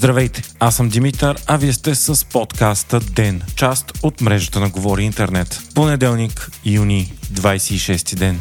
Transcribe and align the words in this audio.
Здравейте, 0.00 0.42
аз 0.60 0.76
съм 0.76 0.88
Димитър, 0.88 1.42
а 1.46 1.56
вие 1.56 1.72
сте 1.72 1.94
с 1.94 2.24
подкаста 2.24 3.00
ДЕН, 3.00 3.42
част 3.56 3.92
от 4.02 4.20
мрежата 4.20 4.60
на 4.60 4.68
Говори 4.68 5.02
Интернет. 5.02 5.62
Понеделник, 5.74 6.50
юни, 6.64 7.12
26 7.32 8.16
ден. 8.16 8.40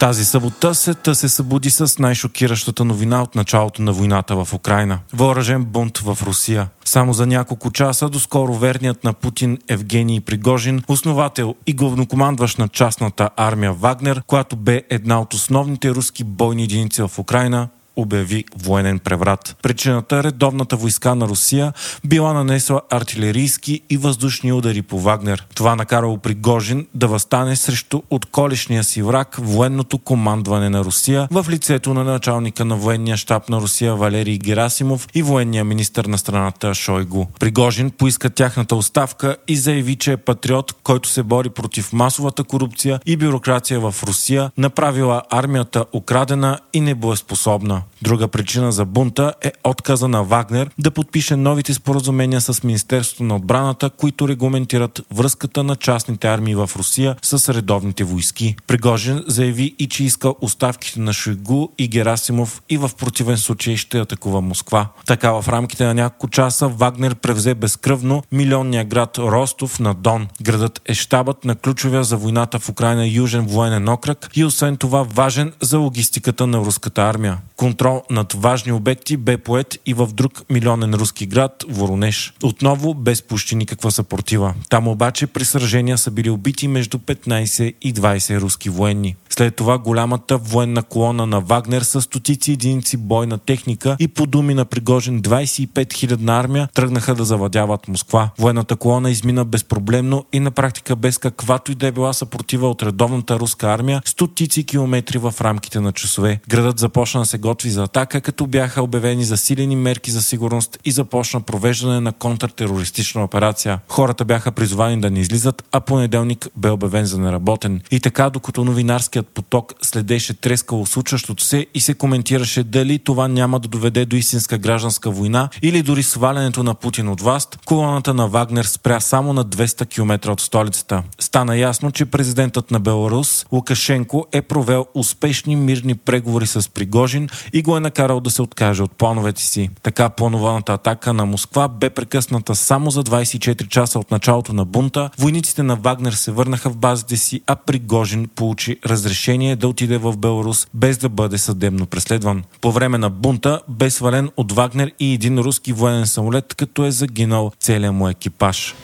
Тази 0.00 0.24
събота 0.24 0.74
света 0.74 1.14
се 1.14 1.28
събуди 1.28 1.70
с 1.70 1.98
най-шокиращата 1.98 2.84
новина 2.84 3.22
от 3.22 3.34
началото 3.34 3.82
на 3.82 3.92
войната 3.92 4.44
в 4.44 4.54
Украина. 4.54 4.98
Въоръжен 5.12 5.64
бунт 5.64 5.98
в 5.98 6.18
Русия. 6.22 6.68
Само 6.84 7.12
за 7.12 7.26
няколко 7.26 7.70
часа 7.70 8.08
доскоро 8.08 8.54
верният 8.54 9.04
на 9.04 9.12
Путин 9.12 9.58
Евгений 9.68 10.20
Пригожин, 10.20 10.82
основател 10.88 11.54
и 11.66 11.72
главнокомандващ 11.72 12.58
на 12.58 12.68
частната 12.68 13.30
армия 13.36 13.72
Вагнер, 13.72 14.22
която 14.26 14.56
бе 14.56 14.82
една 14.90 15.20
от 15.20 15.34
основните 15.34 15.90
руски 15.90 16.24
бойни 16.24 16.62
единици 16.62 17.02
в 17.02 17.18
Украина, 17.18 17.68
обяви 17.96 18.44
военен 18.56 18.98
преврат. 18.98 19.56
Причината 19.62 20.22
редовната 20.22 20.76
войска 20.76 21.14
на 21.14 21.28
Русия 21.28 21.72
била 22.04 22.32
нанесла 22.32 22.80
артилерийски 22.90 23.80
и 23.90 23.96
въздушни 23.96 24.52
удари 24.52 24.82
по 24.82 25.00
Вагнер. 25.00 25.46
Това 25.54 25.76
накарало 25.76 26.18
Пригожин 26.18 26.86
да 26.94 27.08
възстане 27.08 27.56
срещу 27.56 28.02
отколешния 28.10 28.84
си 28.84 29.02
враг 29.02 29.36
военното 29.40 29.98
командване 29.98 30.70
на 30.70 30.84
Русия 30.84 31.28
в 31.30 31.46
лицето 31.50 31.94
на 31.94 32.04
началника 32.04 32.64
на 32.64 32.76
военния 32.76 33.16
щаб 33.16 33.48
на 33.48 33.60
Русия 33.60 33.96
Валерий 33.96 34.38
Герасимов 34.38 35.08
и 35.14 35.22
военния 35.22 35.64
министр 35.64 36.08
на 36.08 36.18
страната 36.18 36.74
Шойгу. 36.74 37.26
Пригожин 37.40 37.90
поиска 37.90 38.30
тяхната 38.30 38.76
оставка 38.76 39.36
и 39.48 39.56
заяви, 39.56 39.96
че 39.96 40.12
е 40.12 40.16
патриот, 40.16 40.72
който 40.82 41.08
се 41.08 41.22
бори 41.22 41.50
против 41.50 41.92
масовата 41.92 42.44
корупция 42.44 43.00
и 43.06 43.16
бюрокрация 43.16 43.80
в 43.80 43.94
Русия, 44.02 44.50
направила 44.56 45.22
армията 45.30 45.84
украдена 45.92 46.58
и 46.72 46.80
небоеспособна. 46.80 47.81
Друга 48.02 48.28
причина 48.28 48.72
за 48.72 48.84
бунта 48.84 49.34
е 49.42 49.52
отказа 49.64 50.08
на 50.08 50.24
Вагнер 50.24 50.70
да 50.78 50.90
подпише 50.90 51.36
новите 51.36 51.74
споразумения 51.74 52.40
с 52.40 52.62
Министерството 52.62 53.24
на 53.24 53.36
отбраната, 53.36 53.90
които 53.90 54.28
регламентират 54.28 55.00
връзката 55.14 55.62
на 55.62 55.76
частните 55.76 56.28
армии 56.28 56.54
в 56.54 56.70
Русия 56.76 57.16
с 57.22 57.54
редовните 57.54 58.04
войски. 58.04 58.56
Пригожин 58.66 59.24
заяви 59.26 59.74
и 59.78 59.88
че 59.88 60.04
иска 60.04 60.32
оставките 60.40 61.00
на 61.00 61.12
Шойгу 61.12 61.68
и 61.78 61.88
Герасимов 61.88 62.62
и 62.68 62.76
в 62.76 62.90
противен 62.98 63.36
случай 63.36 63.76
ще 63.76 63.98
атакува 63.98 64.40
Москва. 64.40 64.88
Така 65.06 65.32
в 65.32 65.48
рамките 65.48 65.84
на 65.84 65.94
няколко 65.94 66.28
часа 66.28 66.68
Вагнер 66.68 67.14
превзе 67.14 67.54
безкръвно 67.54 68.22
милионния 68.32 68.84
град 68.84 69.18
Ростов 69.18 69.80
на 69.80 69.94
Дон. 69.94 70.28
Градът 70.42 70.80
е 70.86 70.94
щабът 70.94 71.44
на 71.44 71.56
ключовия 71.56 72.04
за 72.04 72.16
войната 72.16 72.58
в 72.58 72.68
Украина 72.68 73.06
Южен 73.06 73.46
военен 73.46 73.88
окръг 73.88 74.30
и 74.34 74.44
освен 74.44 74.76
това 74.76 75.02
важен 75.02 75.52
за 75.60 75.78
логистиката 75.78 76.46
на 76.46 76.58
руската 76.58 77.02
армия 77.02 77.38
контрол 77.72 78.02
над 78.10 78.32
важни 78.32 78.72
обекти 78.72 79.16
бе 79.16 79.38
поет 79.38 79.78
и 79.86 79.94
в 79.94 80.06
друг 80.12 80.32
милионен 80.50 80.94
руски 80.94 81.26
град, 81.26 81.64
Воронеж. 81.68 82.34
Отново 82.42 82.94
без 82.94 83.22
почти 83.22 83.56
никаква 83.56 83.90
съпротива. 83.90 84.54
Там 84.68 84.88
обаче 84.88 85.26
при 85.26 85.44
сражения 85.44 85.98
са 85.98 86.10
били 86.10 86.30
убити 86.30 86.68
между 86.68 86.98
15 86.98 87.74
и 87.82 87.94
20 87.94 88.40
руски 88.40 88.70
военни. 88.70 89.16
След 89.30 89.56
това 89.56 89.78
голямата 89.78 90.36
военна 90.36 90.82
колона 90.82 91.26
на 91.26 91.40
Вагнер 91.40 91.82
с 91.82 92.02
стотици 92.02 92.52
единици 92.52 92.96
бойна 92.96 93.38
техника 93.38 93.96
и 94.00 94.08
по 94.08 94.26
думи 94.26 94.54
на 94.54 94.64
Пригожин 94.64 95.22
25 95.22 95.68
000 95.68 96.40
армия 96.40 96.68
тръгнаха 96.74 97.14
да 97.14 97.24
завладяват 97.24 97.88
Москва. 97.88 98.30
Военната 98.38 98.76
колона 98.76 99.10
измина 99.10 99.44
безпроблемно 99.44 100.24
и 100.32 100.40
на 100.40 100.50
практика 100.50 100.96
без 100.96 101.18
каквато 101.18 101.72
и 101.72 101.74
да 101.74 101.86
е 101.86 101.92
била 101.92 102.12
съпротива 102.12 102.70
от 102.70 102.82
редовната 102.82 103.38
руска 103.38 103.66
армия 103.66 104.02
стотици 104.04 104.64
километри 104.64 105.18
в 105.18 105.34
рамките 105.40 105.80
на 105.80 105.92
часове. 105.92 106.40
Градът 106.48 106.78
започна 106.78 107.20
да 107.20 107.26
се 107.26 107.38
готви 107.38 107.61
за 107.70 107.82
атака, 107.82 108.20
като 108.20 108.46
бяха 108.46 108.82
обявени 108.82 109.24
засилени 109.24 109.76
мерки 109.76 110.10
за 110.10 110.22
сигурност 110.22 110.78
и 110.84 110.90
започна 110.92 111.40
провеждане 111.40 112.00
на 112.00 112.12
контртерористична 112.12 113.24
операция. 113.24 113.78
Хората 113.88 114.24
бяха 114.24 114.52
призвани 114.52 115.00
да 115.00 115.10
не 115.10 115.20
излизат, 115.20 115.64
а 115.72 115.80
понеделник 115.80 116.48
бе 116.56 116.70
обявен 116.70 117.04
за 117.04 117.18
неработен. 117.18 117.80
И 117.90 118.00
така, 118.00 118.30
докато 118.30 118.64
новинарският 118.64 119.28
поток 119.28 119.74
следеше 119.82 120.34
трескало 120.34 120.86
случващото 120.86 121.44
се 121.44 121.66
и 121.74 121.80
се 121.80 121.94
коментираше 121.94 122.64
дали 122.64 122.98
това 122.98 123.28
няма 123.28 123.60
да 123.60 123.68
доведе 123.68 124.04
до 124.04 124.16
истинска 124.16 124.58
гражданска 124.58 125.10
война 125.10 125.48
или 125.62 125.82
дори 125.82 126.02
свалянето 126.02 126.62
на 126.62 126.74
Путин 126.74 127.08
от 127.08 127.20
власт, 127.20 127.58
колоната 127.64 128.14
на 128.14 128.28
Вагнер 128.28 128.64
спря 128.64 129.00
само 129.00 129.32
на 129.32 129.44
200 129.44 129.88
км 129.88 130.30
от 130.32 130.40
столицата. 130.40 131.02
Стана 131.18 131.56
ясно, 131.56 131.90
че 131.90 132.04
президентът 132.04 132.70
на 132.70 132.80
Беларус 132.80 133.46
Лукашенко 133.52 134.26
е 134.32 134.42
провел 134.42 134.86
успешни 134.94 135.56
мирни 135.56 135.94
преговори 135.94 136.46
с 136.46 136.68
Пригожин 136.68 137.28
и 137.52 137.62
го 137.62 137.76
е 137.76 137.80
накарал 137.80 138.20
да 138.20 138.30
се 138.30 138.42
откаже 138.42 138.82
от 138.82 138.92
плановете 138.92 139.42
си. 139.42 139.70
Така 139.82 140.08
планованата 140.08 140.72
атака 140.72 141.12
на 141.12 141.26
Москва 141.26 141.68
бе 141.68 141.90
прекъсната 141.90 142.54
само 142.54 142.90
за 142.90 143.04
24 143.04 143.68
часа 143.68 143.98
от 143.98 144.10
началото 144.10 144.52
на 144.52 144.64
бунта. 144.64 145.10
Войниците 145.18 145.62
на 145.62 145.76
Вагнер 145.76 146.12
се 146.12 146.32
върнаха 146.32 146.70
в 146.70 146.76
базите 146.76 147.16
си, 147.16 147.40
а 147.46 147.56
Пригожин 147.56 148.28
получи 148.34 148.76
разрешение 148.86 149.56
да 149.56 149.68
отиде 149.68 149.98
в 149.98 150.16
Беларус 150.16 150.66
без 150.74 150.98
да 150.98 151.08
бъде 151.08 151.38
съдебно 151.38 151.86
преследван. 151.86 152.42
По 152.60 152.72
време 152.72 152.98
на 152.98 153.10
бунта 153.10 153.60
бе 153.68 153.90
свален 153.90 154.30
от 154.36 154.52
Вагнер 154.52 154.92
и 155.00 155.14
един 155.14 155.38
руски 155.38 155.72
военен 155.72 156.06
самолет, 156.06 156.54
като 156.54 156.84
е 156.84 156.90
загинал 156.90 157.52
целият 157.60 157.94
му 157.94 158.08
екипаж 158.08 158.74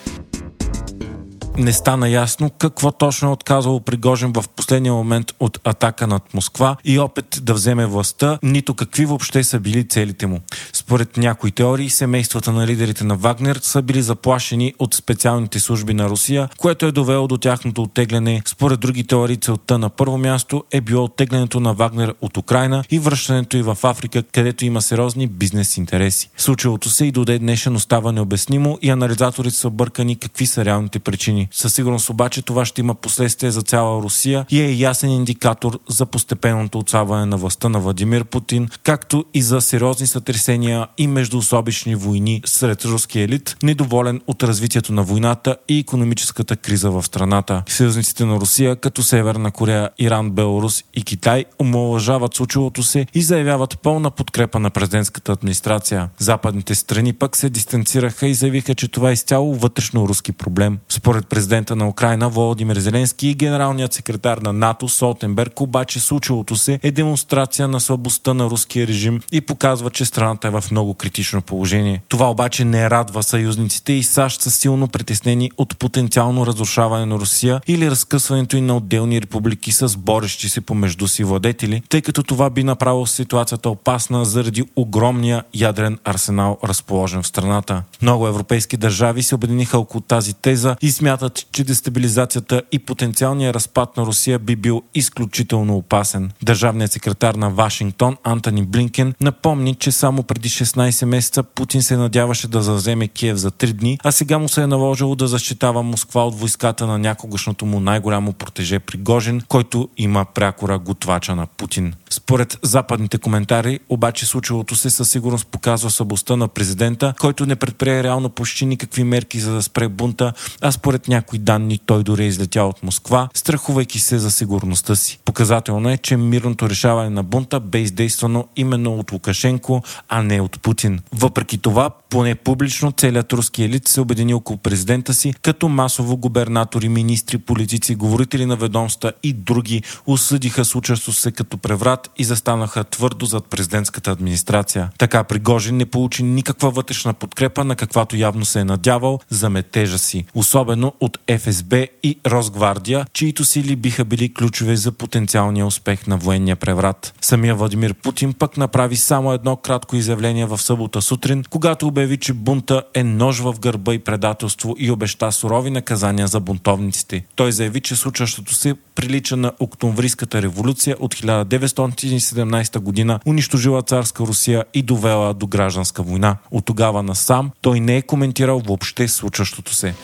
не 1.59 1.73
стана 1.73 2.09
ясно 2.09 2.51
какво 2.51 2.93
точно 2.93 3.29
е 3.29 3.33
отказал 3.33 3.81
Пригожин 3.81 4.33
в 4.33 4.45
последния 4.57 4.93
момент 4.93 5.35
от 5.41 5.59
атака 5.65 6.07
над 6.07 6.35
Москва 6.35 6.77
и 6.85 6.99
опит 6.99 7.39
да 7.43 7.55
вземе 7.55 7.87
властта, 7.87 8.39
нито 8.43 8.75
какви 8.75 9.07
въобще 9.07 9.45
са 9.45 9.61
били 9.61 9.89
целите 9.89 10.27
му. 10.27 10.41
Според 10.89 11.17
някои 11.17 11.51
теории, 11.51 11.91
семействата 11.91 12.53
на 12.53 12.67
лидерите 12.67 13.05
на 13.05 13.17
Вагнер 13.17 13.59
са 13.63 13.83
били 13.83 14.03
заплашени 14.03 14.75
от 14.79 14.95
специалните 14.95 15.61
служби 15.61 15.95
на 15.95 16.09
Русия, 16.09 16.49
което 16.59 16.87
е 16.87 16.93
довело 16.93 17.29
до 17.29 17.39
тяхното 17.39 17.83
оттегляне. 17.83 18.43
Според 18.47 18.81
други 18.81 19.05
теории, 19.05 19.37
целта 19.37 19.79
на 19.79 19.89
първо 19.89 20.19
място 20.19 20.65
е 20.73 20.81
било 20.81 21.05
оттеглянето 21.05 21.61
на 21.61 21.75
Вагнер 21.75 22.15
от 22.21 22.37
Украина 22.37 22.85
и 22.91 22.99
връщането 22.99 23.57
й 23.57 23.63
в 23.63 23.79
Африка, 23.83 24.23
където 24.23 24.65
има 24.65 24.83
сериозни 24.83 25.27
бизнес 25.27 25.77
интереси. 25.77 26.31
Случилото 26.37 26.91
се 26.91 27.05
и 27.05 27.13
до 27.13 27.25
ден 27.25 27.39
днешен 27.39 27.77
остава 27.77 28.13
необяснимо 28.13 28.79
и 28.83 28.91
анализаторите 28.91 29.57
са 29.57 29.69
объркани 29.69 30.17
какви 30.17 30.47
са 30.47 30.65
реалните 30.65 30.99
причини. 30.99 31.49
Със 31.53 31.75
сигурност 31.75 32.11
обаче 32.11 32.43
това 32.43 32.65
ще 32.65 32.81
има 32.81 32.95
последствия 32.95 33.53
за 33.53 33.63
цяла 33.63 34.03
Русия 34.03 34.47
и 34.51 34.61
е 34.61 34.73
ясен 34.73 35.11
индикатор 35.11 35.79
за 35.89 36.07
постепенното 36.07 36.79
отслабване 36.79 37.27
на 37.27 37.37
властта 37.37 37.69
на 37.69 37.79
Владимир 37.79 38.25
Путин, 38.25 38.69
както 38.83 39.25
и 39.35 39.43
за 39.43 39.61
сериозни 39.61 40.07
сътресения 40.07 40.78
и 40.99 41.07
междуособични 41.07 41.95
войни 41.95 42.43
сред 42.47 42.85
руския 42.85 43.25
елит, 43.25 43.57
недоволен 43.63 44.21
от 44.27 44.43
развитието 44.43 44.93
на 44.93 45.03
войната 45.03 45.57
и 45.69 45.79
економическата 45.79 46.57
криза 46.57 46.91
в 46.91 47.03
страната. 47.03 47.63
Съюзниците 47.67 48.25
на 48.25 48.37
Русия, 48.37 48.77
като 48.77 49.03
Северна 49.03 49.51
Корея, 49.51 49.91
Иран, 49.99 50.31
Беларус 50.31 50.85
и 50.95 51.03
Китай, 51.03 51.45
омалъжават 51.59 52.35
случилото 52.35 52.83
се 52.83 53.07
и 53.15 53.23
заявяват 53.23 53.79
пълна 53.83 54.11
подкрепа 54.11 54.59
на 54.59 54.71
президентската 54.71 55.33
администрация. 55.33 56.09
Западните 56.19 56.75
страни 56.75 57.13
пък 57.13 57.37
се 57.37 57.51
дистанцираха 57.51 58.27
и 58.27 58.35
заявиха, 58.35 58.75
че 58.75 58.89
това 58.89 59.11
е 59.11 59.13
изцяло 59.13 59.55
вътрешно 59.55 60.09
руски 60.09 60.33
проблем. 60.33 60.79
Според 60.89 61.29
президента 61.29 61.77
на 61.77 61.89
Украина 61.89 62.29
Володимир 62.29 62.79
Зеленски 62.79 63.29
и 63.29 63.35
генералният 63.35 63.93
секретар 63.93 64.39
на 64.39 64.53
НАТО 64.53 64.89
Солтенберг 64.89 65.61
обаче 65.61 66.01
случилото 66.01 66.57
се 66.57 66.81
е 66.83 66.91
демонстрация 66.91 67.69
на 67.69 67.81
слабостта 67.81 68.35
на 68.35 68.45
руския 68.45 68.87
режим 68.87 69.21
и 69.33 69.41
показва, 69.41 69.91
че 69.91 70.05
страната 70.05 70.49
е 70.49 70.51
в 70.51 70.65
много 70.71 70.95
критично 70.95 71.43
положение. 71.43 72.03
Това 72.09 72.31
обаче 72.31 72.65
не 72.65 72.91
радва 72.91 73.23
съюзниците 73.23 73.93
и 73.93 74.03
САЩ 74.03 74.41
са 74.41 74.51
силно 74.51 74.89
притеснени 74.89 75.51
от 75.57 75.79
потенциално 75.79 76.47
разрушаване 76.47 77.07
на 77.07 77.15
Русия 77.15 77.61
или 77.67 77.91
разкъсването 77.91 78.57
и 78.57 78.61
на 78.61 78.77
отделни 78.77 79.21
републики 79.23 79.73
с 79.73 79.97
борещи 79.97 80.49
се 80.49 80.61
помежду 80.61 81.09
си 81.09 81.25
владетели, 81.25 81.83
тъй 81.89 82.03
като 82.03 82.23
това 82.23 82.51
би 82.51 82.65
направило 82.65 83.07
ситуацията 83.07 83.71
опасна 83.71 84.25
заради 84.25 84.65
огромния 84.77 85.43
ядрен 85.55 85.99
арсенал 86.05 86.59
разположен 86.65 87.23
в 87.23 87.27
страната. 87.27 87.83
Много 88.03 88.29
европейски 88.29 88.77
държави 88.77 89.23
се 89.23 89.35
обединиха 89.35 89.79
около 89.79 90.01
тази 90.01 90.35
теза 90.35 90.77
и 90.83 90.91
смятат, 90.91 91.47
че 91.53 91.65
дестабилизацията 91.65 92.63
и 92.73 92.79
потенциалният 92.79 93.57
разпад 93.57 93.97
на 93.97 94.07
Русия 94.07 94.39
би 94.39 94.57
бил 94.57 94.83
изключително 94.95 95.77
опасен. 95.77 96.31
Държавният 96.43 96.93
секретар 96.93 97.35
на 97.35 97.51
Вашингтон 97.51 98.17
Антони 98.25 98.63
Блинкен 98.63 99.15
напомни, 99.21 99.75
че 99.75 99.93
само 99.93 100.23
преди 100.23 100.49
16 100.59 101.05
месеца 101.05 101.43
Путин 101.43 101.83
се 101.83 101.97
надяваше 101.97 102.49
да 102.49 102.63
завземе 102.63 103.09
Киев 103.09 103.37
за 103.37 103.51
3 103.51 103.73
дни, 103.73 103.99
а 104.05 104.13
сега 104.13 104.39
му 104.39 104.49
се 104.49 104.63
е 104.63 104.67
наложило 104.67 105.15
да 105.15 105.29
защитава 105.29 105.83
Москва 105.83 106.27
от 106.27 106.39
войската 106.39 106.87
на 106.87 106.99
някогашното 106.99 107.67
му 107.67 107.81
най-голямо 107.81 108.33
протеже 108.33 108.79
Пригожин, 108.79 109.43
който 109.49 109.89
има 109.97 110.25
прякора 110.25 110.79
готвача 110.79 111.37
на 111.37 111.47
Путин. 111.47 111.95
Според 112.11 112.59
западните 112.63 113.19
коментари, 113.19 113.81
обаче 113.89 114.27
случилото 114.27 114.77
се 114.77 114.91
със 114.91 115.11
сигурност 115.11 115.47
показва 115.47 115.91
слабостта 115.91 116.37
на 116.37 116.49
президента, 116.49 117.15
който 117.21 117.47
не 117.47 117.57
предприе 117.57 118.03
реално 118.03 118.29
почти 118.29 118.67
никакви 118.67 119.05
мерки 119.05 119.41
за 119.41 119.53
да 119.53 119.63
спре 119.63 119.89
бунта, 119.89 120.33
а 120.61 120.73
според 120.73 121.09
някои 121.09 121.39
данни 121.39 121.79
той 121.87 122.03
дори 122.03 122.25
е 122.25 122.27
излетял 122.27 122.69
от 122.69 122.83
Москва, 122.83 123.29
страхувайки 123.35 124.01
се 124.01 124.19
за 124.19 124.31
сигурността 124.31 124.95
си. 124.95 125.19
Показателно 125.25 125.91
е, 125.91 125.97
че 125.97 126.17
мирното 126.17 126.71
решаване 126.71 127.11
на 127.11 127.23
бунта 127.23 127.61
бе 127.61 127.79
издействано 127.79 128.49
именно 128.57 128.95
от 128.95 129.13
Лукашенко, 129.13 129.83
а 130.09 130.23
не 130.23 130.41
от 130.41 130.48
от 130.49 130.63
Путин. 130.63 131.01
Въпреки 131.13 131.59
това, 131.59 131.91
поне 132.11 132.35
публично, 132.35 132.93
целият 132.93 133.33
руски 133.33 133.63
елит 133.63 133.89
се 133.89 134.01
обедини 134.01 134.35
около 134.35 134.57
президента 134.59 135.15
си, 135.15 135.35
като 135.43 135.69
масово 135.69 136.17
губернатори, 136.17 136.89
министри, 136.89 137.39
политици, 137.39 137.95
говорители 137.95 138.47
на 138.47 138.57
ведомства 138.57 139.13
и 139.23 139.33
други 139.33 139.83
осъдиха 140.07 140.65
случващо 140.65 141.13
се 141.13 141.33
като 141.33 141.59
преврат 141.59 142.11
и 142.17 142.25
застанаха 142.25 142.85
твърдо 142.85 143.27
зад 143.27 143.45
президентската 143.45 144.11
администрация. 144.11 144.91
Така 144.99 145.25
Пригожин 145.25 145.77
не 145.77 145.87
получи 145.87 146.23
никаква 146.23 146.71
вътрешна 146.71 147.15
подкрепа, 147.15 147.65
на 147.65 147.77
каквато 147.77 148.17
явно 148.17 148.45
се 148.45 148.61
е 148.61 148.65
надявал 148.65 149.21
за 149.31 149.51
метежа 149.51 149.99
си. 149.99 150.25
Особено 150.35 150.93
от 151.01 151.19
ФСБ 151.39 151.87
и 152.03 152.19
Росгвардия, 152.27 153.07
чието 153.13 153.45
сили 153.45 153.77
биха 153.77 154.05
били 154.05 154.35
ключове 154.35 154.77
за 154.77 154.93
потенциалния 154.93 155.67
успех 155.67 156.07
на 156.07 156.17
военния 156.17 156.57
преврат. 156.57 157.15
Самия 157.21 157.55
Владимир 157.55 157.95
Путин 157.95 158.33
пък 158.33 158.57
направи 158.57 158.97
само 158.97 159.33
едно 159.33 159.57
кратко 159.57 159.97
изявление 159.97 160.28
в 160.35 160.59
събота 160.59 161.03
сутрин, 161.03 161.45
когато 161.51 161.87
обяви, 161.87 162.17
че 162.17 162.33
бунта 162.33 162.83
е 162.95 163.05
нож 163.05 163.41
в 163.41 163.55
гърба 163.61 163.95
и 163.95 163.99
предателство 163.99 164.77
и 164.79 164.91
обеща 164.91 165.33
сурови 165.33 165.71
наказания 165.71 166.27
за 166.27 166.41
бунтовниците. 166.41 167.25
Той 167.37 167.53
заяви, 167.53 167.81
че 167.81 167.97
случващото 167.97 168.55
се 168.55 168.75
прилича 168.95 169.37
на 169.37 169.53
Октомврийската 169.61 170.43
революция 170.43 170.97
от 171.01 171.15
1917 171.15 172.79
година, 172.79 173.21
унищожила 173.27 173.83
царска 173.83 174.25
Русия 174.25 174.65
и 174.75 174.83
довела 174.83 175.35
до 175.35 175.47
гражданска 175.47 176.03
война. 176.03 176.37
От 176.51 176.65
тогава 176.65 177.03
насам 177.03 177.51
той 177.61 177.81
не 177.81 177.97
е 177.97 178.03
коментирал 178.03 178.63
въобще 178.67 179.09
случващото 179.09 179.75
се. 179.75 179.95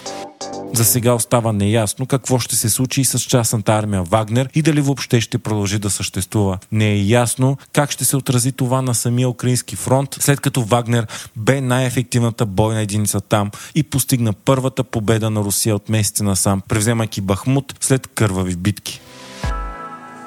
За 0.74 0.84
сега 0.84 1.12
остава 1.12 1.52
неясно 1.52 2.06
какво 2.06 2.38
ще 2.38 2.56
се 2.56 2.68
случи 2.68 3.04
с 3.04 3.18
частната 3.18 3.72
армия 3.72 4.02
Вагнер 4.02 4.48
и 4.54 4.62
дали 4.62 4.80
въобще 4.80 5.20
ще 5.20 5.38
продължи 5.38 5.78
да 5.78 5.90
съществува. 5.90 6.58
Не 6.72 6.88
е 6.88 7.02
ясно 7.02 7.56
как 7.72 7.90
ще 7.90 8.04
се 8.04 8.16
отрази 8.16 8.52
това 8.52 8.82
на 8.82 8.94
самия 8.94 9.28
украински 9.28 9.76
фронт, 9.76 10.16
след 10.20 10.40
като 10.40 10.62
Вагнер 10.62 11.06
бе 11.36 11.60
най-ефективната 11.60 12.46
бойна 12.46 12.80
единица 12.80 13.20
там 13.20 13.50
и 13.74 13.82
постигна 13.82 14.32
първата 14.32 14.84
победа 14.84 15.30
на 15.30 15.40
Русия 15.40 15.76
от 15.76 15.88
месеци 15.88 16.22
насам, 16.22 16.62
превземайки 16.68 17.20
Бахмут 17.20 17.74
след 17.80 18.06
кървави 18.06 18.56
битки. 18.56 19.00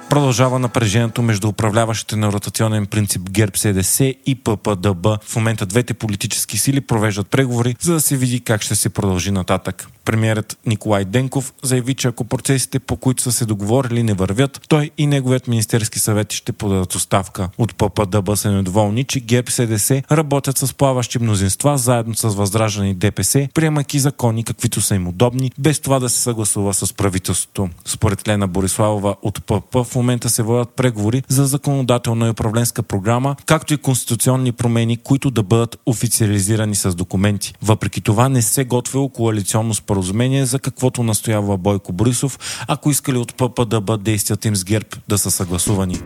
Продължава 0.10 0.60
напрежението 0.60 1.22
между 1.22 1.48
управляващите 1.48 2.16
на 2.16 2.32
ротационен 2.32 2.86
принцип 2.86 3.30
ГЕРБ 3.30 3.58
СДС 3.58 4.04
и 4.26 4.36
ППДБ. 4.36 5.08
В 5.24 5.36
момента 5.36 5.66
двете 5.66 5.94
политически 5.94 6.58
сили 6.58 6.82
провеждат 6.82 7.30
преговори, 7.30 7.76
за 7.80 7.94
да 7.94 8.02
се 8.02 8.18
види 8.18 8.40
как 8.40 8.62
ще 8.62 8.76
се 8.76 8.90
продължи 8.90 9.32
нататък. 9.32 9.88
Премьерът 10.07 10.57
Николай 10.65 11.06
Денков 11.06 11.54
заяви, 11.63 11.94
че 11.94 12.07
ако 12.07 12.24
процесите, 12.24 12.80
по 12.80 12.98
които 12.98 13.24
са 13.24 13.31
се 13.31 13.45
договорили, 13.45 14.04
не 14.04 14.13
вървят, 14.13 14.62
той 14.68 14.92
и 14.98 15.07
неговият 15.07 15.48
министерски 15.48 16.00
съвет 16.00 16.33
ще 16.33 16.51
подадат 16.51 16.95
оставка. 16.95 17.50
От 17.57 17.75
ППДБ 17.75 18.36
са 18.36 18.51
недоволни, 18.51 19.04
че 19.04 19.19
ГЕРБ 19.19 19.51
СДС 19.51 20.01
работят 20.12 20.57
с 20.57 20.74
плаващи 20.74 21.19
мнозинства 21.19 21.77
заедно 21.77 22.15
с 22.15 22.30
Възраждане 22.30 22.94
ДПС, 22.94 23.48
приемайки 23.54 24.00
закони 24.00 24.44
каквито 24.44 24.81
са 24.81 24.95
им 24.95 25.07
удобни, 25.07 25.51
без 25.59 25.80
това 25.80 26.00
да 26.00 26.10
се 26.10 26.21
съгласува 26.21 26.74
с 26.74 26.94
правителството. 26.94 27.69
Според 27.86 28.27
Лена 28.27 28.48
Бориславова 28.48 29.15
от 29.21 29.45
ПП 29.45 29.83
в 29.83 29.95
момента 29.95 30.30
се 30.30 30.44
водят 30.44 30.69
преговори 30.69 31.24
за 31.27 31.45
законодателна 31.45 32.27
и 32.27 32.30
управленска 32.30 32.83
програма, 32.83 33.36
както 33.45 33.74
и 33.74 33.77
конституционни 33.77 34.51
промени, 34.51 34.98
които 34.98 35.31
да 35.31 35.44
бъдат 35.44 35.80
официализирани 35.86 36.75
с 36.75 36.95
документи. 36.95 37.53
Въпреки 37.62 38.01
това 38.01 38.30
не 38.30 38.42
се 38.42 38.63
готвило 38.63 39.10
коалиционно 39.10 39.74
споразумение, 39.74 39.97
за 40.46 40.60
каквото 40.60 41.04
настоява 41.04 41.58
Бойко 41.58 41.94
Борисов, 41.94 42.40
ако 42.68 42.90
искали 42.90 43.18
от 43.18 43.36
ПП 43.36 43.66
да 43.66 43.82
бъдат 43.82 44.04
действията 44.04 44.48
им 44.48 44.56
с 44.56 44.64
ГЕРБ 44.64 44.88
да 45.08 45.18
са 45.18 45.32
съгласувани. 45.32 46.00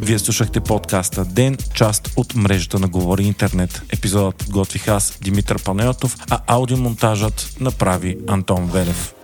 Вие 0.00 0.18
слушахте 0.18 0.60
подкаста 0.60 1.24
Ден, 1.24 1.56
част 1.74 2.12
от 2.16 2.34
мрежата 2.34 2.78
на 2.78 2.88
Говори 2.88 3.22
Интернет. 3.22 3.82
Епизодът 3.92 4.36
подготвих 4.36 4.88
аз, 4.88 5.18
Димитър 5.22 5.62
Панайотов, 5.62 6.16
а 6.30 6.40
аудиомонтажът 6.46 7.56
направи 7.60 8.18
Антон 8.28 8.66
Велев. 8.66 9.17